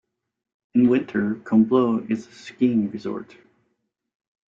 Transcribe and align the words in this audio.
In 0.73 0.89
winter, 0.89 1.35
Combloux 1.43 2.09
is 2.09 2.25
a 2.25 2.31
skiing 2.31 2.89
resort. 2.89 3.37